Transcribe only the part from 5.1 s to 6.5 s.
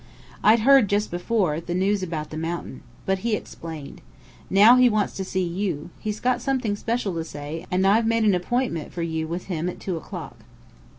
to see you. He's got